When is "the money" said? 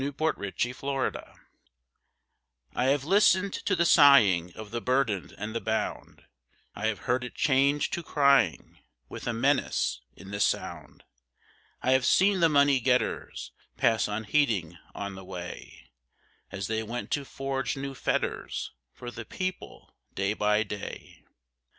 12.39-12.79